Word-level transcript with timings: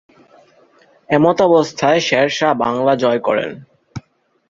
এমতাবস্থায় 1.09 1.99
শেরশাহ 1.99 2.51
বাংলা 2.53 2.93
জয় 2.95 3.19
করেন। 3.19 3.51